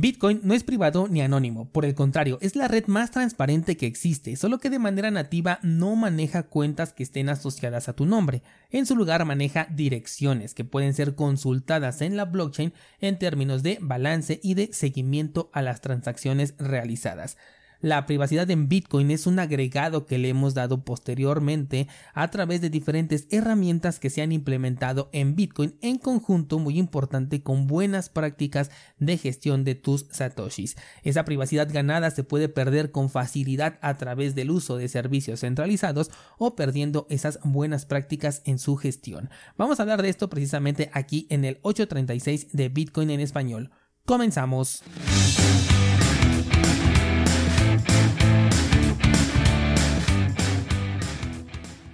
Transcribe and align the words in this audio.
Bitcoin 0.00 0.40
no 0.42 0.54
es 0.54 0.64
privado 0.64 1.08
ni 1.08 1.20
anónimo, 1.20 1.68
por 1.68 1.84
el 1.84 1.94
contrario, 1.94 2.38
es 2.40 2.56
la 2.56 2.68
red 2.68 2.86
más 2.86 3.10
transparente 3.10 3.76
que 3.76 3.86
existe, 3.86 4.34
solo 4.36 4.58
que 4.58 4.70
de 4.70 4.78
manera 4.78 5.10
nativa 5.10 5.58
no 5.62 5.94
maneja 5.94 6.44
cuentas 6.44 6.94
que 6.94 7.02
estén 7.02 7.28
asociadas 7.28 7.88
a 7.90 7.92
tu 7.92 8.06
nombre. 8.06 8.42
En 8.70 8.86
su 8.86 8.96
lugar 8.96 9.26
maneja 9.26 9.66
direcciones 9.70 10.54
que 10.54 10.64
pueden 10.64 10.94
ser 10.94 11.14
consultadas 11.14 12.00
en 12.00 12.16
la 12.16 12.24
blockchain 12.24 12.72
en 13.00 13.18
términos 13.18 13.62
de 13.62 13.76
balance 13.82 14.40
y 14.42 14.54
de 14.54 14.72
seguimiento 14.72 15.50
a 15.52 15.60
las 15.60 15.82
transacciones 15.82 16.54
realizadas. 16.56 17.36
La 17.82 18.04
privacidad 18.04 18.50
en 18.50 18.68
Bitcoin 18.68 19.10
es 19.10 19.26
un 19.26 19.38
agregado 19.38 20.04
que 20.04 20.18
le 20.18 20.28
hemos 20.28 20.52
dado 20.52 20.84
posteriormente 20.84 21.88
a 22.12 22.30
través 22.30 22.60
de 22.60 22.68
diferentes 22.68 23.26
herramientas 23.30 23.98
que 23.98 24.10
se 24.10 24.20
han 24.20 24.32
implementado 24.32 25.08
en 25.12 25.34
Bitcoin 25.34 25.76
en 25.80 25.96
conjunto 25.96 26.58
muy 26.58 26.78
importante 26.78 27.42
con 27.42 27.66
buenas 27.66 28.10
prácticas 28.10 28.70
de 28.98 29.16
gestión 29.16 29.64
de 29.64 29.76
tus 29.76 30.06
satoshis. 30.10 30.76
Esa 31.04 31.24
privacidad 31.24 31.72
ganada 31.72 32.10
se 32.10 32.22
puede 32.22 32.50
perder 32.50 32.90
con 32.90 33.08
facilidad 33.08 33.78
a 33.80 33.96
través 33.96 34.34
del 34.34 34.50
uso 34.50 34.76
de 34.76 34.88
servicios 34.88 35.40
centralizados 35.40 36.10
o 36.36 36.54
perdiendo 36.56 37.06
esas 37.08 37.38
buenas 37.44 37.86
prácticas 37.86 38.42
en 38.44 38.58
su 38.58 38.76
gestión. 38.76 39.30
Vamos 39.56 39.80
a 39.80 39.84
hablar 39.84 40.02
de 40.02 40.10
esto 40.10 40.28
precisamente 40.28 40.90
aquí 40.92 41.26
en 41.30 41.46
el 41.46 41.58
836 41.62 42.48
de 42.52 42.68
Bitcoin 42.68 43.08
en 43.08 43.20
español. 43.20 43.70
Comenzamos. 44.04 44.82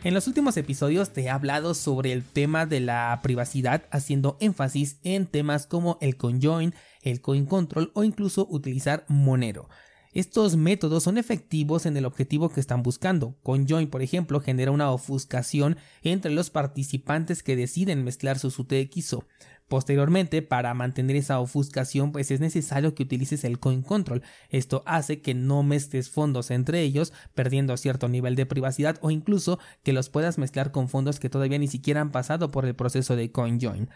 En 0.07 0.15
los 0.15 0.29
últimos 0.29 0.57
episodios 0.57 1.13
te 1.13 1.23
he 1.23 1.31
hablado 1.31 1.75
sobre 1.75 2.13
el 2.13 2.23
tema 2.23 2.65
de 2.65 2.79
la 2.79 3.19
privacidad 3.25 3.87
haciendo 3.91 4.37
énfasis 4.39 5.01
en 5.03 5.27
temas 5.27 5.67
como 5.67 5.99
el 6.01 6.17
conjoin, 6.17 6.75
el 7.03 7.21
coin 7.21 7.45
control 7.45 7.91
o 7.93 8.05
incluso 8.05 8.47
utilizar 8.49 9.05
Monero. 9.09 9.69
Estos 10.17 10.57
métodos 10.57 11.03
son 11.03 11.19
efectivos 11.19 11.85
en 11.85 11.95
el 11.97 12.07
objetivo 12.07 12.49
que 12.49 12.61
están 12.61 12.83
buscando. 12.83 13.37
CoinJoin, 13.43 13.91
por 13.91 14.01
ejemplo, 14.01 14.41
genera 14.41 14.71
una 14.71 14.91
ofuscación 14.91 15.77
entre 16.03 16.31
los 16.31 16.49
participantes 16.49 17.43
que 17.43 17.55
deciden 17.55 18.03
mezclar 18.03 18.39
sus 18.39 18.59
UTXO. 18.59 19.27
Posteriormente, 19.69 20.43
para 20.43 20.75
mantener 20.75 21.17
esa 21.17 21.41
ofuscación, 21.41 22.13
pues 22.13 22.31
es 22.31 22.39
necesario 22.39 22.95
que 22.95 23.03
utilices 23.03 23.43
el 23.43 23.59
coin 23.59 23.83
control. 23.83 24.23
Esto 24.49 24.85
hace 24.87 25.21
que 25.21 25.35
no 25.35 25.65
mezcles 25.65 26.09
fondos 26.09 26.53
entre 26.53 26.83
ellos, 26.83 27.13
perdiendo 27.35 27.77
cierto 27.77 28.09
nivel 28.09 28.37
de 28.37 28.47
privacidad 28.47 28.97
o 29.01 29.11
incluso 29.11 29.59
que 29.83 29.93
los 29.93 30.09
puedas 30.09 30.39
mezclar 30.39 30.71
con 30.71 30.89
fondos 30.89 31.19
que 31.19 31.31
todavía 31.31 31.59
ni 31.59 31.67
siquiera 31.67 32.01
han 32.01 32.13
pasado 32.13 32.53
por 32.53 32.65
el 32.65 32.77
proceso 32.77 33.17
de 33.17 33.33
coin 33.33 33.61
join. 33.61 33.89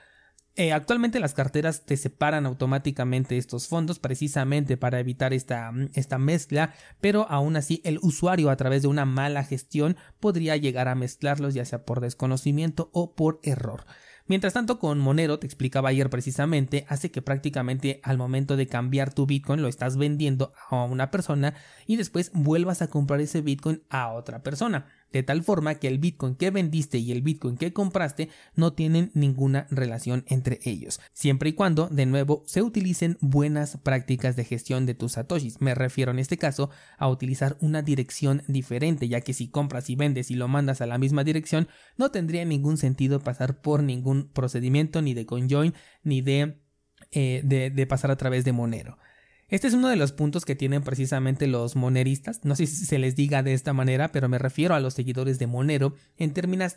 Eh, 0.56 0.72
actualmente 0.72 1.20
las 1.20 1.34
carteras 1.34 1.86
te 1.86 1.96
separan 1.96 2.44
automáticamente 2.44 3.38
estos 3.38 3.68
fondos 3.68 4.00
precisamente 4.00 4.76
para 4.76 4.98
evitar 4.98 5.32
esta, 5.32 5.72
esta 5.94 6.18
mezcla, 6.18 6.74
pero 7.00 7.26
aún 7.30 7.54
así 7.56 7.80
el 7.84 8.00
usuario 8.02 8.50
a 8.50 8.56
través 8.56 8.82
de 8.82 8.88
una 8.88 9.04
mala 9.04 9.44
gestión 9.44 9.96
podría 10.18 10.56
llegar 10.56 10.88
a 10.88 10.96
mezclarlos 10.96 11.54
ya 11.54 11.64
sea 11.64 11.84
por 11.84 12.00
desconocimiento 12.00 12.90
o 12.92 13.14
por 13.14 13.38
error. 13.44 13.84
Mientras 14.30 14.52
tanto, 14.52 14.78
con 14.78 15.00
Monero, 15.00 15.40
te 15.40 15.46
explicaba 15.48 15.88
ayer 15.88 16.08
precisamente, 16.08 16.86
hace 16.88 17.10
que 17.10 17.20
prácticamente 17.20 17.98
al 18.04 18.16
momento 18.16 18.56
de 18.56 18.68
cambiar 18.68 19.12
tu 19.12 19.26
Bitcoin 19.26 19.60
lo 19.60 19.66
estás 19.66 19.96
vendiendo 19.96 20.52
a 20.68 20.84
una 20.84 21.10
persona 21.10 21.54
y 21.88 21.96
después 21.96 22.30
vuelvas 22.32 22.80
a 22.80 22.86
comprar 22.86 23.20
ese 23.20 23.40
Bitcoin 23.40 23.82
a 23.90 24.12
otra 24.12 24.44
persona 24.44 24.86
de 25.12 25.22
tal 25.22 25.42
forma 25.42 25.76
que 25.76 25.88
el 25.88 25.98
Bitcoin 25.98 26.34
que 26.34 26.50
vendiste 26.50 26.98
y 26.98 27.12
el 27.12 27.22
Bitcoin 27.22 27.56
que 27.56 27.72
compraste 27.72 28.28
no 28.54 28.72
tienen 28.72 29.10
ninguna 29.14 29.66
relación 29.70 30.24
entre 30.26 30.60
ellos, 30.64 31.00
siempre 31.12 31.50
y 31.50 31.52
cuando, 31.52 31.88
de 31.88 32.06
nuevo, 32.06 32.42
se 32.46 32.62
utilicen 32.62 33.18
buenas 33.20 33.76
prácticas 33.78 34.36
de 34.36 34.44
gestión 34.44 34.86
de 34.86 34.94
tus 34.94 35.12
satoshis. 35.12 35.60
Me 35.60 35.74
refiero 35.74 36.10
en 36.10 36.18
este 36.18 36.38
caso 36.38 36.70
a 36.98 37.08
utilizar 37.08 37.56
una 37.60 37.82
dirección 37.82 38.42
diferente, 38.48 39.08
ya 39.08 39.20
que 39.20 39.32
si 39.32 39.48
compras 39.48 39.90
y 39.90 39.96
vendes 39.96 40.30
y 40.30 40.34
lo 40.34 40.48
mandas 40.48 40.80
a 40.80 40.86
la 40.86 40.98
misma 40.98 41.24
dirección, 41.24 41.68
no 41.96 42.10
tendría 42.10 42.44
ningún 42.44 42.76
sentido 42.76 43.20
pasar 43.20 43.60
por 43.60 43.82
ningún 43.82 44.30
procedimiento 44.32 45.02
ni 45.02 45.14
de 45.14 45.26
conjoin 45.26 45.74
ni 46.02 46.20
de, 46.20 46.60
eh, 47.12 47.40
de, 47.44 47.70
de 47.70 47.86
pasar 47.86 48.10
a 48.10 48.16
través 48.16 48.44
de 48.44 48.52
Monero. 48.52 48.98
Este 49.50 49.66
es 49.66 49.74
uno 49.74 49.88
de 49.88 49.96
los 49.96 50.12
puntos 50.12 50.44
que 50.44 50.54
tienen 50.54 50.82
precisamente 50.82 51.48
los 51.48 51.74
moneristas, 51.74 52.44
no 52.44 52.54
sé 52.54 52.66
si 52.66 52.84
se 52.84 53.00
les 53.00 53.16
diga 53.16 53.42
de 53.42 53.52
esta 53.52 53.72
manera, 53.72 54.12
pero 54.12 54.28
me 54.28 54.38
refiero 54.38 54.76
a 54.76 54.80
los 54.80 54.94
seguidores 54.94 55.40
de 55.40 55.48
Monero 55.48 55.94
en, 56.18 56.32
términos, 56.32 56.76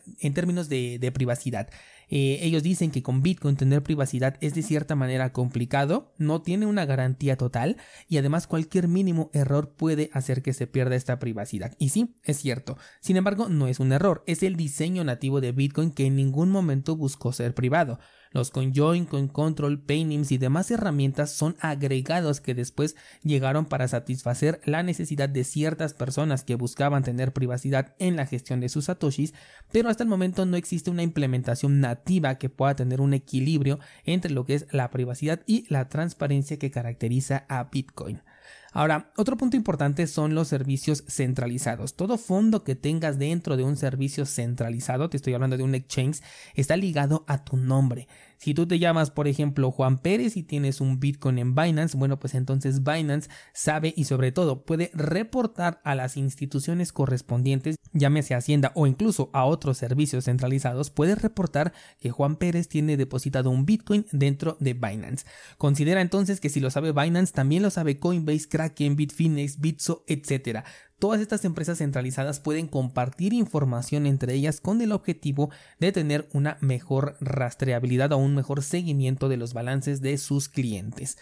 de, 0.70 1.12
privacidad. 1.14 1.70
Eh, 2.10 2.40
ellos 2.42 2.64
dicen 2.64 2.90
que 2.90 3.04
con 3.04 3.22
Bitcoin 3.22 3.58
tener 3.58 3.84
privacidad 3.84 4.38
es 4.42 4.56
de 4.56 4.64
cierta 4.64 4.96
manera 4.96 5.32
complicado, 5.32 6.14
no 6.18 6.42
tiene 6.42 6.66
una 6.66 6.86
garantía 6.86 7.38
total 7.38 7.78
y 8.10 8.18
además 8.18 8.48
cualquier 8.48 8.88
mínimo 8.88 9.30
error 9.34 9.76
puede 9.76 10.10
hacer 10.12 10.42
que 10.42 10.54
se 10.54 10.66
pierda 10.66 10.96
esta 10.96 11.20
privacidad. 11.20 11.76
Y 11.78 11.90
sí, 11.90 12.16
es 12.24 12.38
cierto. 12.38 12.80
Sin 13.02 13.18
embargo, 13.18 13.50
no 13.50 13.68
es 13.68 13.80
un 13.80 13.92
error, 13.92 14.24
es 14.26 14.42
el 14.42 14.56
diseño 14.56 15.04
nativo 15.04 15.42
de 15.42 15.52
Bitcoin 15.52 15.92
que 15.92 16.08
en 16.08 16.16
ningún 16.16 16.50
momento 16.50 16.96
buscó 16.96 17.34
ser 17.34 17.54
privado. 17.54 18.00
Los 18.34 18.50
CoinJoin, 18.50 19.06
CoinControl, 19.06 19.80
Paynims 19.80 20.32
y 20.32 20.40
demás 20.40 20.72
herramientas 20.72 21.32
son 21.32 21.56
agregados 21.60 22.42
que 22.42 22.56
después 22.56 22.96
llegaron 23.22 23.66
para 23.66 23.88
satisfacer 23.88 24.60
la 24.66 24.82
necesidad 24.82 25.30
de 25.30 25.44
ciertas 25.44 25.94
personas 25.94 26.44
que 26.44 26.56
buscaban 26.56 27.04
tener 27.04 27.32
privacidad 27.32 27.96
en 28.00 28.16
la 28.16 28.26
gestión 28.26 28.60
de 28.60 28.70
sus 28.70 28.86
satoshis, 28.86 29.36
pero 29.72 29.90
hasta 29.90 30.02
el 30.02 30.10
momento 30.10 30.48
no 30.48 30.58
existe 30.58 30.90
una 30.90 31.04
implementación 31.04 31.80
nativa 31.80 32.40
que 32.40 32.50
pueda 32.50 32.76
tener 32.76 33.02
un 33.02 33.14
equilibrio 33.14 33.80
entre 34.04 34.32
lo 34.32 34.46
que 34.46 34.56
es 34.56 34.66
la 34.72 34.90
privacidad 34.90 35.42
y 35.46 35.72
la 35.72 35.88
transparencia 35.88 36.58
que 36.58 36.72
caracteriza 36.72 37.46
a 37.50 37.66
Bitcoin. 37.66 38.24
Ahora, 38.72 39.12
otro 39.18 39.38
punto 39.38 39.56
importante 39.56 40.08
son 40.08 40.34
los 40.34 40.48
servicios 40.48 41.04
centralizados. 41.08 41.96
Todo 41.96 42.18
fondo 42.18 42.64
que 42.64 42.76
tengas 42.76 43.20
dentro 43.20 43.56
de 43.56 43.64
un 43.64 43.78
servicio 43.78 44.26
centralizado, 44.26 45.10
te 45.10 45.18
estoy 45.18 45.34
hablando 45.34 45.58
de 45.58 45.64
un 45.64 45.76
exchange, 45.76 46.22
está 46.56 46.76
ligado 46.76 47.24
a 47.28 47.44
tu 47.44 47.56
nombre. 47.56 48.08
Si 48.44 48.54
tú 48.54 48.68
te 48.68 48.78
llamas, 48.78 49.10
por 49.10 49.30
ejemplo, 49.30 49.72
Juan 49.72 50.00
Pérez 50.00 50.36
y 50.36 50.44
tienes 50.44 50.82
un 50.82 51.00
Bitcoin 51.00 51.40
en 51.40 51.56
Binance, 51.56 51.98
bueno, 51.98 52.20
pues 52.20 52.34
entonces 52.34 52.84
Binance 52.84 53.30
sabe 53.54 53.94
y 53.96 54.04
sobre 54.04 54.34
todo 54.34 54.66
puede 54.66 54.92
reportar 54.94 55.80
a 55.86 55.96
las 55.96 56.18
instituciones 56.18 56.92
correspondientes, 56.92 57.78
llámese 57.94 58.36
Hacienda 58.36 58.74
o 58.76 58.86
incluso 58.86 59.30
a 59.32 59.46
otros 59.46 59.78
servicios 59.78 60.26
centralizados, 60.26 60.90
puede 60.90 61.16
reportar 61.16 61.72
que 62.02 62.12
Juan 62.12 62.36
Pérez 62.36 62.68
tiene 62.68 62.98
depositado 62.98 63.50
un 63.50 63.66
Bitcoin 63.66 64.08
dentro 64.12 64.58
de 64.60 64.74
Binance. 64.74 65.26
Considera 65.58 66.02
entonces 66.02 66.42
que 66.42 66.50
si 66.50 66.60
lo 66.60 66.70
sabe 66.70 66.92
Binance, 66.92 67.32
también 67.32 67.64
lo 67.64 67.70
sabe 67.70 67.98
Coinbase, 67.98 68.50
Kraken, 68.50 68.98
Bitfinex, 68.98 69.62
Bitso, 69.62 70.04
etc. 70.06 70.66
Todas 71.04 71.20
estas 71.20 71.44
empresas 71.44 71.80
centralizadas 71.80 72.40
pueden 72.40 72.66
compartir 72.66 73.34
información 73.34 74.06
entre 74.06 74.36
ellas 74.36 74.62
con 74.62 74.80
el 74.80 74.94
objetivo 74.94 75.50
de 75.78 75.92
tener 75.92 76.30
una 76.32 76.58
mejor 76.62 77.18
rastreabilidad 77.20 78.14
o 78.14 78.18
un 78.18 78.36
mejor 78.36 78.64
seguimiento 78.64 79.28
de 79.28 79.36
los 79.36 79.54
balances 79.54 80.00
de 80.00 80.18
sus 80.18 80.48
clientes. 80.48 81.18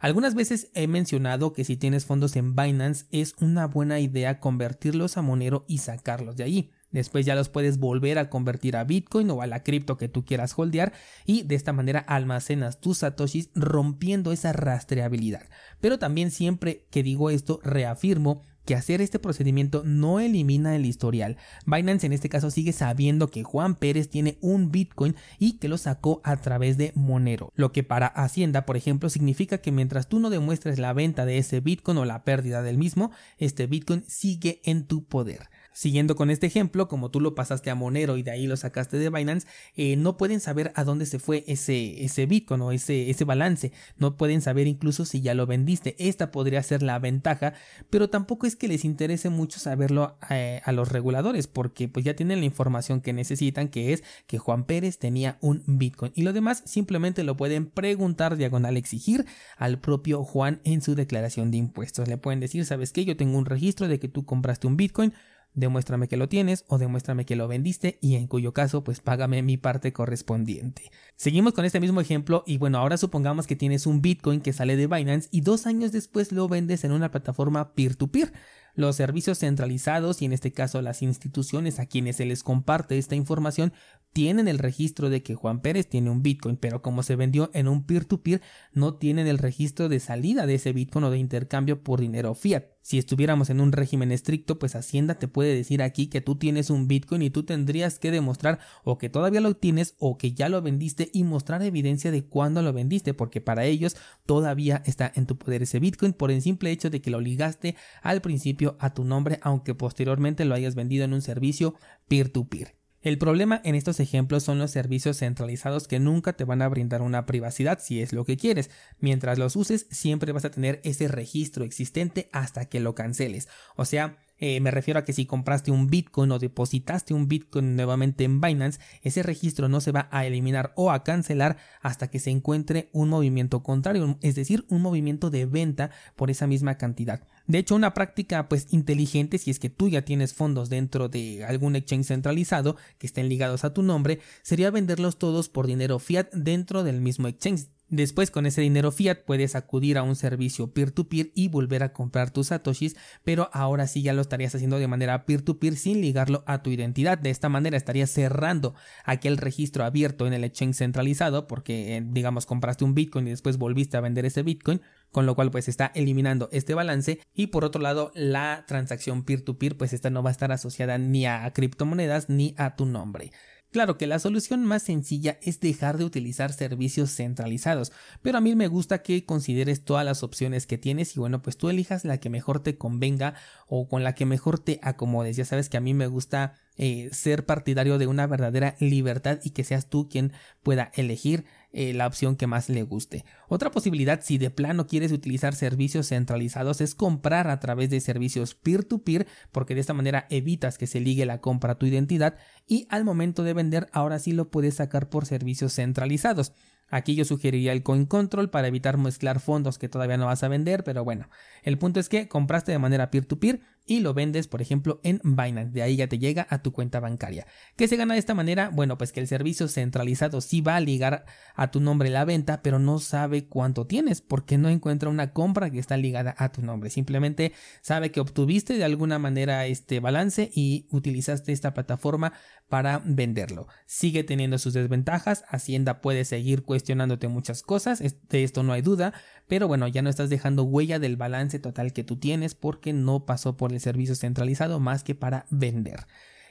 Algunas 0.00 0.34
veces 0.34 0.70
he 0.72 0.86
mencionado 0.86 1.52
que 1.52 1.64
si 1.64 1.76
tienes 1.76 2.06
fondos 2.06 2.36
en 2.36 2.56
Binance 2.56 3.04
es 3.10 3.34
una 3.38 3.66
buena 3.66 4.00
idea 4.00 4.40
convertirlos 4.40 5.18
a 5.18 5.22
Monero 5.22 5.66
y 5.68 5.76
sacarlos 5.76 6.38
de 6.38 6.44
allí. 6.44 6.70
Después 6.90 7.26
ya 7.26 7.34
los 7.34 7.50
puedes 7.50 7.78
volver 7.78 8.18
a 8.18 8.30
convertir 8.30 8.76
a 8.76 8.84
Bitcoin 8.84 9.30
o 9.30 9.42
a 9.42 9.46
la 9.46 9.62
cripto 9.62 9.98
que 9.98 10.08
tú 10.08 10.24
quieras 10.24 10.54
holdear 10.56 10.94
y 11.26 11.42
de 11.42 11.54
esta 11.54 11.74
manera 11.74 11.98
almacenas 12.00 12.80
tus 12.80 12.98
satoshis 12.98 13.50
rompiendo 13.54 14.32
esa 14.32 14.54
rastreabilidad. 14.54 15.50
Pero 15.82 15.98
también 15.98 16.30
siempre 16.30 16.86
que 16.90 17.02
digo 17.02 17.28
esto 17.28 17.60
reafirmo 17.62 18.40
que 18.68 18.74
hacer 18.74 19.00
este 19.00 19.18
procedimiento 19.18 19.82
no 19.86 20.20
elimina 20.20 20.76
el 20.76 20.84
historial. 20.84 21.38
Binance 21.64 22.04
en 22.04 22.12
este 22.12 22.28
caso 22.28 22.50
sigue 22.50 22.74
sabiendo 22.74 23.30
que 23.30 23.42
Juan 23.42 23.74
Pérez 23.74 24.10
tiene 24.10 24.36
un 24.42 24.70
Bitcoin 24.70 25.16
y 25.38 25.54
que 25.54 25.68
lo 25.68 25.78
sacó 25.78 26.20
a 26.22 26.36
través 26.36 26.76
de 26.76 26.92
Monero, 26.94 27.50
lo 27.54 27.72
que 27.72 27.82
para 27.82 28.08
Hacienda, 28.08 28.66
por 28.66 28.76
ejemplo, 28.76 29.08
significa 29.08 29.56
que 29.56 29.72
mientras 29.72 30.06
tú 30.06 30.20
no 30.20 30.28
demuestres 30.28 30.78
la 30.78 30.92
venta 30.92 31.24
de 31.24 31.38
ese 31.38 31.60
Bitcoin 31.60 31.96
o 31.96 32.04
la 32.04 32.24
pérdida 32.24 32.60
del 32.60 32.76
mismo, 32.76 33.10
este 33.38 33.66
Bitcoin 33.66 34.04
sigue 34.06 34.60
en 34.64 34.84
tu 34.84 35.02
poder. 35.02 35.48
Siguiendo 35.78 36.16
con 36.16 36.28
este 36.28 36.48
ejemplo, 36.48 36.88
como 36.88 37.12
tú 37.12 37.20
lo 37.20 37.36
pasaste 37.36 37.70
a 37.70 37.76
Monero 37.76 38.16
y 38.16 38.24
de 38.24 38.32
ahí 38.32 38.48
lo 38.48 38.56
sacaste 38.56 38.98
de 38.98 39.10
Binance, 39.10 39.46
eh, 39.76 39.94
no 39.94 40.16
pueden 40.16 40.40
saber 40.40 40.72
a 40.74 40.82
dónde 40.82 41.06
se 41.06 41.20
fue 41.20 41.44
ese, 41.46 42.04
ese 42.04 42.26
Bitcoin 42.26 42.62
o 42.62 42.72
ese, 42.72 43.10
ese 43.10 43.22
balance. 43.22 43.70
No 43.96 44.16
pueden 44.16 44.40
saber 44.40 44.66
incluso 44.66 45.04
si 45.04 45.20
ya 45.20 45.34
lo 45.34 45.46
vendiste. 45.46 45.94
Esta 46.00 46.32
podría 46.32 46.64
ser 46.64 46.82
la 46.82 46.98
ventaja, 46.98 47.54
pero 47.90 48.10
tampoco 48.10 48.48
es 48.48 48.56
que 48.56 48.66
les 48.66 48.84
interese 48.84 49.28
mucho 49.28 49.60
saberlo 49.60 50.18
eh, 50.30 50.62
a 50.64 50.72
los 50.72 50.88
reguladores, 50.90 51.46
porque 51.46 51.86
pues 51.86 52.04
ya 52.04 52.16
tienen 52.16 52.40
la 52.40 52.46
información 52.46 53.00
que 53.00 53.12
necesitan, 53.12 53.68
que 53.68 53.92
es 53.92 54.02
que 54.26 54.38
Juan 54.38 54.64
Pérez 54.64 54.98
tenía 54.98 55.38
un 55.40 55.62
Bitcoin. 55.64 56.10
Y 56.16 56.22
lo 56.22 56.32
demás 56.32 56.64
simplemente 56.66 57.22
lo 57.22 57.36
pueden 57.36 57.66
preguntar 57.66 58.36
diagonal 58.36 58.76
exigir 58.76 59.26
al 59.56 59.78
propio 59.78 60.24
Juan 60.24 60.60
en 60.64 60.82
su 60.82 60.96
declaración 60.96 61.52
de 61.52 61.58
impuestos. 61.58 62.08
Le 62.08 62.18
pueden 62.18 62.40
decir, 62.40 62.64
¿sabes 62.64 62.92
qué? 62.92 63.04
Yo 63.04 63.16
tengo 63.16 63.38
un 63.38 63.46
registro 63.46 63.86
de 63.86 64.00
que 64.00 64.08
tú 64.08 64.24
compraste 64.24 64.66
un 64.66 64.76
Bitcoin 64.76 65.12
demuéstrame 65.58 66.08
que 66.08 66.16
lo 66.16 66.28
tienes 66.28 66.64
o 66.68 66.78
demuéstrame 66.78 67.24
que 67.24 67.36
lo 67.36 67.48
vendiste 67.48 67.98
y 68.00 68.14
en 68.14 68.26
cuyo 68.26 68.52
caso 68.52 68.84
pues 68.84 69.00
págame 69.00 69.42
mi 69.42 69.56
parte 69.56 69.92
correspondiente. 69.92 70.90
Seguimos 71.16 71.52
con 71.52 71.64
este 71.64 71.80
mismo 71.80 72.00
ejemplo 72.00 72.44
y 72.46 72.58
bueno, 72.58 72.78
ahora 72.78 72.96
supongamos 72.96 73.46
que 73.46 73.56
tienes 73.56 73.86
un 73.86 74.00
Bitcoin 74.00 74.40
que 74.40 74.52
sale 74.52 74.76
de 74.76 74.86
Binance 74.86 75.28
y 75.32 75.40
dos 75.40 75.66
años 75.66 75.92
después 75.92 76.32
lo 76.32 76.48
vendes 76.48 76.84
en 76.84 76.92
una 76.92 77.10
plataforma 77.10 77.74
peer-to-peer. 77.74 78.32
Los 78.74 78.94
servicios 78.94 79.40
centralizados 79.40 80.22
y 80.22 80.26
en 80.26 80.32
este 80.32 80.52
caso 80.52 80.80
las 80.82 81.02
instituciones 81.02 81.80
a 81.80 81.86
quienes 81.86 82.16
se 82.16 82.26
les 82.26 82.44
comparte 82.44 82.96
esta 82.96 83.16
información 83.16 83.72
tienen 84.12 84.46
el 84.46 84.58
registro 84.58 85.10
de 85.10 85.22
que 85.22 85.34
Juan 85.34 85.60
Pérez 85.60 85.88
tiene 85.88 86.10
un 86.10 86.22
Bitcoin, 86.22 86.56
pero 86.56 86.80
como 86.80 87.02
se 87.02 87.16
vendió 87.16 87.50
en 87.54 87.66
un 87.66 87.84
peer-to-peer, 87.84 88.40
no 88.72 88.94
tienen 88.94 89.26
el 89.26 89.38
registro 89.38 89.88
de 89.88 89.98
salida 89.98 90.46
de 90.46 90.54
ese 90.54 90.72
Bitcoin 90.72 91.04
o 91.04 91.10
de 91.10 91.18
intercambio 91.18 91.82
por 91.82 92.00
dinero 92.00 92.34
fiat. 92.34 92.64
Si 92.80 92.96
estuviéramos 92.98 93.50
en 93.50 93.60
un 93.60 93.72
régimen 93.72 94.12
estricto, 94.12 94.58
pues 94.58 94.74
Hacienda 94.74 95.18
te 95.18 95.28
puede 95.28 95.54
decir 95.54 95.82
aquí 95.82 96.06
que 96.06 96.20
tú 96.20 96.36
tienes 96.36 96.70
un 96.70 96.88
Bitcoin 96.88 97.22
y 97.22 97.30
tú 97.30 97.42
tendrías 97.42 97.98
que 97.98 98.10
demostrar 98.10 98.60
o 98.82 98.96
que 98.96 99.10
todavía 99.10 99.40
lo 99.40 99.54
tienes 99.54 99.94
o 99.98 100.16
que 100.16 100.32
ya 100.32 100.48
lo 100.48 100.62
vendiste 100.62 101.10
y 101.12 101.24
mostrar 101.24 101.62
evidencia 101.62 102.10
de 102.10 102.24
cuándo 102.24 102.62
lo 102.62 102.72
vendiste, 102.72 103.12
porque 103.12 103.40
para 103.40 103.64
ellos 103.66 103.96
todavía 104.24 104.82
está 104.86 105.12
en 105.14 105.26
tu 105.26 105.36
poder 105.36 105.62
ese 105.62 105.80
Bitcoin 105.80 106.12
por 106.12 106.30
el 106.30 106.40
simple 106.40 106.70
hecho 106.70 106.88
de 106.88 107.02
que 107.02 107.10
lo 107.10 107.20
ligaste 107.20 107.76
al 108.02 108.22
principio 108.22 108.76
a 108.80 108.94
tu 108.94 109.04
nombre, 109.04 109.38
aunque 109.42 109.74
posteriormente 109.74 110.44
lo 110.44 110.54
hayas 110.54 110.74
vendido 110.74 111.04
en 111.04 111.12
un 111.12 111.22
servicio 111.22 111.74
peer-to-peer. 112.08 112.77
El 113.00 113.16
problema 113.16 113.60
en 113.64 113.76
estos 113.76 114.00
ejemplos 114.00 114.42
son 114.42 114.58
los 114.58 114.72
servicios 114.72 115.18
centralizados 115.18 115.86
que 115.86 116.00
nunca 116.00 116.32
te 116.32 116.44
van 116.44 116.62
a 116.62 116.68
brindar 116.68 117.00
una 117.00 117.26
privacidad 117.26 117.78
si 117.80 118.02
es 118.02 118.12
lo 118.12 118.24
que 118.24 118.36
quieres. 118.36 118.70
Mientras 118.98 119.38
los 119.38 119.54
uses 119.54 119.86
siempre 119.90 120.32
vas 120.32 120.44
a 120.44 120.50
tener 120.50 120.80
ese 120.82 121.06
registro 121.06 121.64
existente 121.64 122.28
hasta 122.32 122.64
que 122.64 122.80
lo 122.80 122.96
canceles. 122.96 123.48
O 123.76 123.84
sea, 123.84 124.18
eh, 124.38 124.60
me 124.60 124.72
refiero 124.72 124.98
a 124.98 125.04
que 125.04 125.12
si 125.12 125.26
compraste 125.26 125.70
un 125.70 125.86
Bitcoin 125.88 126.32
o 126.32 126.40
depositaste 126.40 127.14
un 127.14 127.28
Bitcoin 127.28 127.76
nuevamente 127.76 128.24
en 128.24 128.40
Binance, 128.40 128.80
ese 129.02 129.22
registro 129.22 129.68
no 129.68 129.80
se 129.80 129.92
va 129.92 130.08
a 130.10 130.26
eliminar 130.26 130.72
o 130.74 130.90
a 130.90 131.04
cancelar 131.04 131.56
hasta 131.80 132.08
que 132.08 132.18
se 132.18 132.30
encuentre 132.30 132.88
un 132.92 133.08
movimiento 133.08 133.62
contrario, 133.62 134.18
es 134.22 134.34
decir, 134.34 134.64
un 134.70 134.82
movimiento 134.82 135.30
de 135.30 135.46
venta 135.46 135.90
por 136.16 136.30
esa 136.30 136.46
misma 136.46 136.78
cantidad. 136.78 137.26
De 137.48 137.56
hecho, 137.58 137.74
una 137.74 137.94
práctica 137.94 138.46
pues 138.46 138.66
inteligente, 138.72 139.38
si 139.38 139.50
es 139.50 139.58
que 139.58 139.70
tú 139.70 139.88
ya 139.88 140.02
tienes 140.02 140.34
fondos 140.34 140.68
dentro 140.68 141.08
de 141.08 141.44
algún 141.44 141.76
exchange 141.76 142.08
centralizado 142.08 142.76
que 142.98 143.06
estén 143.06 143.30
ligados 143.30 143.64
a 143.64 143.72
tu 143.72 143.82
nombre, 143.82 144.20
sería 144.42 144.70
venderlos 144.70 145.18
todos 145.18 145.48
por 145.48 145.66
dinero 145.66 145.98
fiat 145.98 146.30
dentro 146.34 146.84
del 146.84 147.00
mismo 147.00 147.26
exchange. 147.26 147.68
Después 147.90 148.30
con 148.30 148.44
ese 148.44 148.60
dinero 148.60 148.92
fiat 148.92 149.24
puedes 149.24 149.54
acudir 149.54 149.96
a 149.96 150.02
un 150.02 150.14
servicio 150.14 150.74
peer-to-peer 150.74 151.30
y 151.34 151.48
volver 151.48 151.82
a 151.82 151.94
comprar 151.94 152.30
tus 152.30 152.48
satoshis, 152.48 152.96
pero 153.24 153.48
ahora 153.54 153.86
sí 153.86 154.02
ya 154.02 154.12
lo 154.12 154.20
estarías 154.20 154.54
haciendo 154.54 154.78
de 154.78 154.86
manera 154.86 155.24
peer-to-peer 155.24 155.74
sin 155.74 156.02
ligarlo 156.02 156.44
a 156.46 156.62
tu 156.62 156.68
identidad. 156.68 157.16
De 157.16 157.30
esta 157.30 157.48
manera 157.48 157.78
estarías 157.78 158.10
cerrando 158.10 158.74
aquel 159.04 159.38
registro 159.38 159.84
abierto 159.84 160.26
en 160.26 160.34
el 160.34 160.44
exchange 160.44 160.76
centralizado 160.76 161.46
porque 161.46 161.96
eh, 161.96 162.04
digamos 162.04 162.44
compraste 162.44 162.84
un 162.84 162.94
Bitcoin 162.94 163.26
y 163.26 163.30
después 163.30 163.56
volviste 163.56 163.96
a 163.96 164.02
vender 164.02 164.26
ese 164.26 164.42
Bitcoin, 164.42 164.82
con 165.10 165.24
lo 165.24 165.34
cual 165.34 165.50
pues 165.50 165.68
está 165.68 165.90
eliminando 165.94 166.50
este 166.52 166.74
balance 166.74 167.20
y 167.34 167.46
por 167.46 167.64
otro 167.64 167.80
lado 167.80 168.12
la 168.14 168.64
transacción 168.66 169.24
peer-to-peer 169.24 169.72
-peer, 169.72 169.78
pues 169.78 169.94
esta 169.94 170.10
no 170.10 170.22
va 170.22 170.28
a 170.28 170.32
estar 170.32 170.52
asociada 170.52 170.98
ni 170.98 171.24
a 171.24 171.50
criptomonedas 171.54 172.28
ni 172.28 172.54
a 172.58 172.76
tu 172.76 172.84
nombre. 172.84 173.32
Claro 173.70 173.98
que 173.98 174.06
la 174.06 174.18
solución 174.18 174.64
más 174.64 174.82
sencilla 174.82 175.38
es 175.42 175.60
dejar 175.60 175.98
de 175.98 176.04
utilizar 176.04 176.54
servicios 176.54 177.14
centralizados, 177.14 177.92
pero 178.22 178.38
a 178.38 178.40
mí 178.40 178.54
me 178.54 178.66
gusta 178.66 179.02
que 179.02 179.26
consideres 179.26 179.84
todas 179.84 180.06
las 180.06 180.22
opciones 180.22 180.66
que 180.66 180.78
tienes 180.78 181.14
y 181.14 181.20
bueno, 181.20 181.42
pues 181.42 181.58
tú 181.58 181.68
elijas 181.68 182.06
la 182.06 182.18
que 182.18 182.30
mejor 182.30 182.60
te 182.60 182.78
convenga 182.78 183.34
o 183.66 183.86
con 183.86 184.04
la 184.04 184.14
que 184.14 184.24
mejor 184.24 184.58
te 184.58 184.80
acomodes. 184.82 185.36
Ya 185.36 185.44
sabes 185.44 185.68
que 185.68 185.76
a 185.76 185.82
mí 185.82 185.92
me 185.92 186.06
gusta 186.06 186.54
eh, 186.78 187.10
ser 187.12 187.44
partidario 187.44 187.98
de 187.98 188.06
una 188.06 188.26
verdadera 188.26 188.76
libertad 188.78 189.40
y 189.42 189.50
que 189.50 189.64
seas 189.64 189.88
tú 189.88 190.08
quien 190.08 190.32
pueda 190.62 190.90
elegir 190.94 191.44
eh, 191.72 191.92
la 191.92 192.06
opción 192.06 192.36
que 192.36 192.46
más 192.46 192.68
le 192.68 192.82
guste. 192.82 193.24
Otra 193.48 193.70
posibilidad, 193.70 194.20
si 194.22 194.38
de 194.38 194.50
plano 194.50 194.86
quieres 194.86 195.12
utilizar 195.12 195.54
servicios 195.54 196.08
centralizados, 196.08 196.80
es 196.80 196.94
comprar 196.94 197.48
a 197.48 197.60
través 197.60 197.90
de 197.90 198.00
servicios 198.00 198.54
peer-to-peer, 198.54 199.26
porque 199.52 199.74
de 199.74 199.80
esta 199.80 199.92
manera 199.92 200.26
evitas 200.30 200.78
que 200.78 200.86
se 200.86 201.00
ligue 201.00 201.26
la 201.26 201.40
compra 201.40 201.72
a 201.72 201.78
tu 201.78 201.84
identidad 201.84 202.36
y 202.66 202.86
al 202.88 203.04
momento 203.04 203.42
de 203.42 203.52
vender 203.52 203.88
ahora 203.92 204.18
sí 204.18 204.32
lo 204.32 204.50
puedes 204.50 204.76
sacar 204.76 205.10
por 205.10 205.26
servicios 205.26 205.74
centralizados. 205.74 206.52
Aquí 206.90 207.14
yo 207.14 207.24
sugeriría 207.24 207.72
el 207.72 207.82
coin 207.82 208.06
control 208.06 208.50
para 208.50 208.68
evitar 208.68 208.96
mezclar 208.96 209.40
fondos 209.40 209.78
que 209.78 209.88
todavía 209.88 210.16
no 210.16 210.26
vas 210.26 210.42
a 210.42 210.48
vender, 210.48 210.84
pero 210.84 211.04
bueno, 211.04 211.28
el 211.62 211.78
punto 211.78 212.00
es 212.00 212.08
que 212.08 212.28
compraste 212.28 212.72
de 212.72 212.78
manera 212.78 213.10
peer-to-peer 213.10 213.60
y 213.88 214.00
lo 214.00 214.12
vendes, 214.12 214.48
por 214.48 214.60
ejemplo, 214.60 215.00
en 215.02 215.18
Binance. 215.24 215.72
De 215.72 215.82
ahí 215.82 215.96
ya 215.96 216.08
te 216.08 216.18
llega 216.18 216.46
a 216.50 216.62
tu 216.62 216.72
cuenta 216.72 217.00
bancaria. 217.00 217.46
¿Qué 217.74 217.88
se 217.88 217.96
gana 217.96 218.12
de 218.12 218.20
esta 218.20 218.34
manera? 218.34 218.68
Bueno, 218.68 218.98
pues 218.98 219.12
que 219.12 219.20
el 219.20 219.26
servicio 219.26 219.66
centralizado 219.66 220.42
sí 220.42 220.60
va 220.60 220.76
a 220.76 220.80
ligar 220.80 221.24
a 221.54 221.70
tu 221.70 221.80
nombre 221.80 222.10
la 222.10 222.26
venta, 222.26 222.60
pero 222.60 222.78
no 222.78 222.98
sabe 222.98 223.46
cuánto 223.46 223.86
tienes 223.86 224.20
porque 224.20 224.58
no 224.58 224.68
encuentra 224.68 225.08
una 225.08 225.32
compra 225.32 225.70
que 225.70 225.78
está 225.78 225.96
ligada 225.96 226.34
a 226.36 226.52
tu 226.52 226.60
nombre. 226.60 226.90
Simplemente 226.90 227.54
sabe 227.80 228.10
que 228.10 228.20
obtuviste 228.20 228.74
de 228.74 228.84
alguna 228.84 229.18
manera 229.18 229.64
este 229.64 230.00
balance 230.00 230.50
y 230.54 230.86
utilizaste 230.90 231.52
esta 231.52 231.72
plataforma 231.72 232.34
para 232.68 233.00
venderlo. 233.02 233.68
Sigue 233.86 234.22
teniendo 234.22 234.58
sus 234.58 234.74
desventajas. 234.74 235.44
Hacienda 235.48 236.02
puede 236.02 236.26
seguir 236.26 236.62
cuestionándote 236.78 237.26
muchas 237.26 237.62
cosas. 237.62 238.00
De 238.28 238.44
esto 238.44 238.62
no 238.62 238.72
hay 238.72 238.82
duda. 238.82 239.12
Pero 239.48 239.66
bueno, 239.66 239.88
ya 239.88 240.00
no 240.00 240.10
estás 240.10 240.30
dejando 240.30 240.62
huella 240.62 241.00
del 241.00 241.16
balance 241.16 241.58
total 241.58 241.92
que 241.92 242.04
tú 242.04 242.16
tienes 242.16 242.54
porque 242.54 242.92
no 242.92 243.26
pasó 243.26 243.56
por 243.56 243.72
el 243.72 243.80
servicio 243.80 244.14
centralizado 244.14 244.78
más 244.78 245.02
que 245.02 245.16
para 245.16 245.46
vender. 245.50 246.06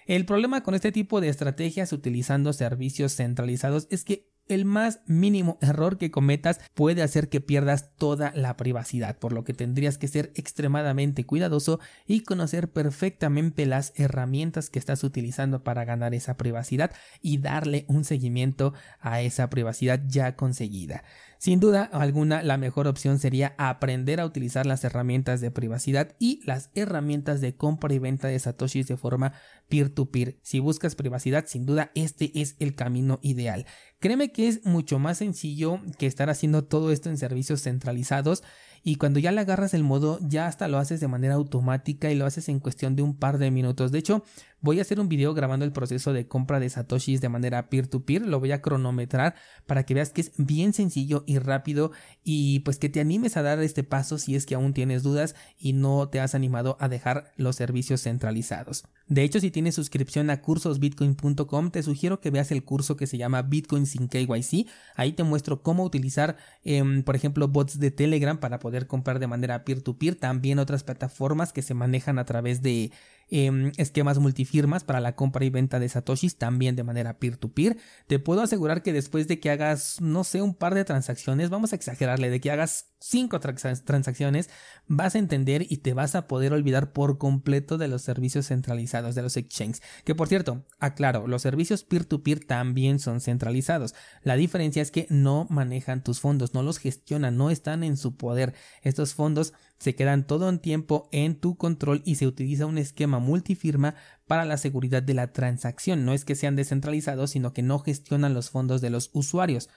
El 0.06 0.25
problema 0.25 0.63
con 0.63 0.75
este 0.75 0.91
tipo 0.91 1.21
de 1.21 1.29
estrategias 1.29 1.94
utilizando 1.94 2.51
servicios 2.51 3.15
centralizados 3.15 3.88
es 3.89 4.03
que 4.03 4.29
el 4.49 4.65
más 4.65 4.99
mínimo 5.05 5.57
error 5.61 5.97
que 5.97 6.11
cometas 6.11 6.59
puede 6.73 7.01
hacer 7.01 7.29
que 7.29 7.41
pierdas 7.41 7.95
toda 7.97 8.31
la 8.35 8.57
privacidad, 8.57 9.17
por 9.17 9.33
lo 9.33 9.44
que 9.44 9.53
tendrías 9.53 9.97
que 9.97 10.07
ser 10.07 10.31
extremadamente 10.35 11.25
cuidadoso 11.25 11.79
y 12.05 12.21
conocer 12.21 12.69
perfectamente 12.71 13.65
las 13.65 13.94
herramientas 13.95 14.69
que 14.69 14.79
estás 14.79 15.03
utilizando 15.03 15.63
para 15.63 15.85
ganar 15.85 16.13
esa 16.13 16.38
privacidad 16.38 16.91
y 17.21 17.38
darle 17.38 17.85
un 17.88 18.03
seguimiento 18.03 18.73
a 18.99 19.21
esa 19.21 19.49
privacidad 19.49 20.01
ya 20.07 20.35
conseguida. 20.35 21.03
Sin 21.39 21.59
duda 21.59 21.83
alguna, 21.83 22.41
la 22.41 22.57
mejor 22.57 22.88
opción 22.88 23.19
sería 23.19 23.53
aprender 23.59 24.19
a 24.19 24.25
utilizar 24.25 24.65
las 24.65 24.83
herramientas 24.83 25.39
de 25.39 25.51
privacidad 25.51 26.15
y 26.17 26.41
las 26.45 26.71
herramientas 26.73 27.41
de 27.41 27.55
compra 27.55 27.94
y 27.94 27.99
venta 27.99 28.27
de 28.27 28.39
satoshis 28.39 28.88
de 28.88 28.97
forma 28.97 29.33
peer-to-peer. 29.69 30.39
Si 30.41 30.59
buscas 30.59 30.95
privacidad, 30.95 31.45
sin 31.47 31.65
duda 31.67 31.91
este 31.94 32.31
es 32.41 32.55
el 32.59 32.73
camino 32.73 33.19
ideal. 33.21 33.65
Créeme 33.99 34.31
que 34.31 34.47
es 34.47 34.63
mucho 34.63 34.99
más 34.99 35.17
sencillo 35.17 35.79
que 35.97 36.05
estar 36.05 36.29
haciendo 36.29 36.63
todo 36.63 36.91
esto 36.91 37.09
en 37.09 37.17
servicios 37.17 37.63
centralizados 37.63 38.44
y 38.87 38.95
cuando 38.95 39.19
ya 39.19 39.33
le 39.33 39.41
agarras 39.41 39.73
el 39.73 39.83
modo 39.83 40.17
ya 40.21 40.47
hasta 40.47 40.69
lo 40.69 40.77
haces 40.77 41.01
de 41.01 41.09
manera 41.09 41.33
automática 41.33 42.09
y 42.09 42.15
lo 42.15 42.25
haces 42.25 42.47
en 42.47 42.61
cuestión 42.61 42.95
de 42.95 43.01
un 43.01 43.17
par 43.17 43.37
de 43.37 43.51
minutos. 43.51 43.91
De 43.91 43.99
hecho, 43.99 44.23
voy 44.61 44.79
a 44.79 44.83
hacer 44.83 45.01
un 45.01 45.09
video 45.09 45.33
grabando 45.33 45.65
el 45.65 45.73
proceso 45.73 46.13
de 46.13 46.29
compra 46.29 46.61
de 46.61 46.69
satoshis 46.69 47.19
de 47.19 47.27
manera 47.27 47.69
peer 47.69 47.87
to 47.87 48.06
peer, 48.06 48.21
lo 48.21 48.39
voy 48.39 48.53
a 48.53 48.61
cronometrar 48.61 49.35
para 49.65 49.83
que 49.83 49.94
veas 49.94 50.11
que 50.11 50.21
es 50.21 50.31
bien 50.37 50.71
sencillo 50.71 51.25
y 51.27 51.37
rápido 51.37 51.91
y 52.23 52.59
pues 52.61 52.79
que 52.79 52.87
te 52.87 53.01
animes 53.01 53.35
a 53.35 53.41
dar 53.41 53.61
este 53.61 53.83
paso 53.83 54.17
si 54.17 54.35
es 54.37 54.45
que 54.45 54.56
aún 54.56 54.73
tienes 54.73 55.03
dudas 55.03 55.35
y 55.59 55.73
no 55.73 56.07
te 56.07 56.21
has 56.21 56.33
animado 56.33 56.77
a 56.79 56.87
dejar 56.87 57.33
los 57.35 57.57
servicios 57.57 58.03
centralizados. 58.03 58.85
De 59.07 59.23
hecho, 59.23 59.39
si 59.39 59.51
tienes 59.51 59.75
suscripción 59.75 60.29
a 60.29 60.41
cursosbitcoin.com, 60.41 61.71
te 61.71 61.81
sugiero 61.83 62.19
que 62.19 62.29
veas 62.29 62.51
el 62.51 62.63
curso 62.63 62.97
que 62.97 63.07
se 63.07 63.17
llama 63.17 63.41
Bitcoin 63.41 63.85
sin 63.85 64.09
KYC. 64.09 64.67
Ahí 64.95 65.13
te 65.13 65.23
muestro 65.23 65.61
cómo 65.61 65.85
utilizar, 65.85 66.35
em, 66.65 67.03
por 67.03 67.15
ejemplo, 67.15 67.47
bots 67.47 67.79
de 67.79 67.91
Telegram 67.91 68.37
para 68.37 68.59
poder 68.59 68.76
comprar 68.85 69.17
de 69.17 69.25
manera 69.25 69.65
peer-to-peer. 69.65 70.15
También 70.15 70.59
otras 70.59 70.83
plataformas 70.83 71.53
que 71.53 71.63
se 71.63 71.73
manejan 71.73 72.19
a 72.19 72.25
través 72.25 72.61
de 72.61 72.91
Em, 73.29 73.73
esquemas 73.75 74.19
multifirmas 74.19 74.85
para 74.85 75.01
la 75.01 75.15
compra 75.15 75.43
y 75.43 75.49
venta 75.49 75.79
de 75.79 75.89
satoshis 75.89 76.37
también 76.37 76.77
de 76.77 76.83
manera 76.83 77.19
peer-to-peer. 77.19 77.77
Te 78.07 78.19
puedo 78.19 78.41
asegurar 78.41 78.83
que 78.83 78.93
después 78.93 79.27
de 79.27 79.41
que 79.41 79.49
hagas, 79.49 79.99
no 79.99 80.23
sé, 80.23 80.41
un 80.41 80.55
par 80.55 80.73
de 80.75 80.85
transacciones, 80.85 81.49
vamos 81.49 81.73
a 81.73 81.75
exagerarle, 81.75 82.29
de 82.29 82.39
que 82.39 82.51
hagas 82.51 82.93
cinco 82.99 83.41
transacciones, 83.41 84.49
vas 84.87 85.15
a 85.15 85.19
entender 85.19 85.65
y 85.69 85.77
te 85.77 85.93
vas 85.93 86.15
a 86.15 86.27
poder 86.27 86.53
olvidar 86.53 86.93
por 86.93 87.17
completo 87.17 87.77
de 87.77 87.89
los 87.89 88.01
servicios 88.01 88.47
centralizados 88.47 89.13
de 89.13 89.23
los 89.23 89.35
exchanges. 89.35 89.81
Que 90.05 90.15
por 90.15 90.29
cierto, 90.29 90.65
aclaro, 90.79 91.27
los 91.27 91.41
servicios 91.41 91.83
peer-to-peer 91.83 92.45
también 92.45 92.99
son 92.99 93.19
centralizados. 93.19 93.93
La 94.23 94.37
diferencia 94.37 94.81
es 94.81 94.89
que 94.89 95.05
no 95.09 95.47
manejan 95.49 96.01
tus 96.01 96.21
fondos, 96.21 96.53
no 96.53 96.63
los 96.63 96.77
gestionan, 96.77 97.35
no 97.35 97.49
están 97.49 97.83
en 97.83 97.97
su 97.97 98.15
poder. 98.15 98.53
Estos 98.83 99.13
fondos 99.13 99.53
se 99.77 99.95
quedan 99.95 100.25
todo 100.25 100.49
el 100.49 100.59
tiempo 100.59 101.07
en 101.11 101.35
tu 101.35 101.55
control 101.55 102.01
y 102.05 102.15
se 102.15 102.27
utiliza 102.27 102.65
un 102.65 102.77
esquema 102.77 103.19
multifirma 103.19 103.95
para 104.27 104.45
la 104.45 104.57
seguridad 104.57 105.03
de 105.03 105.13
la 105.13 105.31
transacción. 105.33 106.05
No 106.05 106.13
es 106.13 106.25
que 106.25 106.35
sean 106.35 106.55
descentralizados, 106.55 107.31
sino 107.31 107.53
que 107.53 107.61
no 107.61 107.79
gestionan 107.79 108.33
los 108.33 108.49
fondos 108.49 108.81
de 108.81 108.89
los 108.89 109.09
usuarios. 109.13 109.69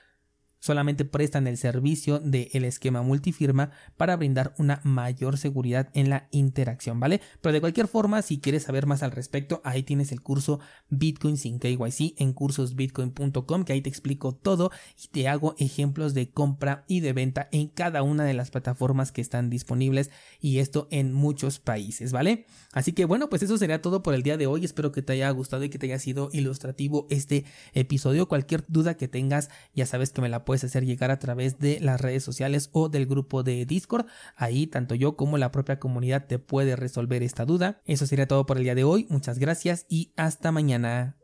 Solamente 0.60 1.04
prestan 1.04 1.46
el 1.46 1.56
servicio 1.56 2.20
del 2.20 2.64
esquema 2.64 3.02
multifirma 3.02 3.70
para 3.96 4.16
brindar 4.16 4.54
una 4.58 4.80
mayor 4.84 5.38
seguridad 5.38 5.88
en 5.94 6.10
la 6.10 6.28
interacción, 6.30 7.00
¿vale? 7.00 7.20
Pero 7.40 7.52
de 7.52 7.60
cualquier 7.60 7.88
forma, 7.88 8.22
si 8.22 8.38
quieres 8.38 8.64
saber 8.64 8.86
más 8.86 9.02
al 9.02 9.10
respecto, 9.10 9.60
ahí 9.64 9.82
tienes 9.82 10.12
el 10.12 10.20
curso 10.20 10.60
Bitcoin 10.88 11.36
sin 11.36 11.58
KYC 11.58 12.20
en 12.20 12.32
cursosbitcoin.com, 12.32 13.64
que 13.64 13.72
ahí 13.72 13.80
te 13.80 13.88
explico 13.88 14.32
todo 14.32 14.70
y 15.02 15.08
te 15.08 15.28
hago 15.28 15.54
ejemplos 15.58 16.14
de 16.14 16.30
compra 16.30 16.84
y 16.86 17.00
de 17.00 17.12
venta 17.12 17.48
en 17.52 17.68
cada 17.68 18.02
una 18.02 18.24
de 18.24 18.34
las 18.34 18.50
plataformas 18.50 19.12
que 19.12 19.20
están 19.20 19.50
disponibles 19.50 20.10
y 20.40 20.58
esto 20.58 20.88
en 20.90 21.12
muchos 21.12 21.58
países, 21.58 22.12
¿vale? 22.12 22.46
Así 22.72 22.92
que 22.92 23.04
bueno, 23.04 23.28
pues 23.28 23.42
eso 23.42 23.58
sería 23.58 23.82
todo 23.82 24.02
por 24.02 24.14
el 24.14 24.22
día 24.22 24.36
de 24.36 24.46
hoy. 24.46 24.64
Espero 24.64 24.92
que 24.92 25.02
te 25.02 25.14
haya 25.14 25.30
gustado 25.30 25.64
y 25.64 25.70
que 25.70 25.78
te 25.78 25.86
haya 25.86 25.98
sido 25.98 26.28
ilustrativo 26.32 27.06
este 27.10 27.44
episodio. 27.72 28.28
Cualquier 28.28 28.64
duda 28.68 28.96
que 28.96 29.08
tengas, 29.08 29.50
ya 29.74 29.86
sabes 29.86 30.10
que 30.10 30.20
me 30.20 30.28
la 30.28 30.44
puedes 30.50 30.64
hacer 30.64 30.84
llegar 30.84 31.12
a 31.12 31.20
través 31.20 31.60
de 31.60 31.78
las 31.78 32.00
redes 32.00 32.24
sociales 32.24 32.70
o 32.72 32.88
del 32.88 33.06
grupo 33.06 33.44
de 33.44 33.64
Discord. 33.66 34.06
Ahí 34.34 34.66
tanto 34.66 34.96
yo 34.96 35.16
como 35.16 35.38
la 35.38 35.52
propia 35.52 35.78
comunidad 35.78 36.26
te 36.26 36.40
puede 36.40 36.74
resolver 36.74 37.22
esta 37.22 37.44
duda. 37.44 37.80
Eso 37.84 38.04
sería 38.04 38.26
todo 38.26 38.46
por 38.46 38.56
el 38.56 38.64
día 38.64 38.74
de 38.74 38.82
hoy. 38.82 39.06
Muchas 39.10 39.38
gracias 39.38 39.86
y 39.88 40.10
hasta 40.16 40.50
mañana. 40.50 41.14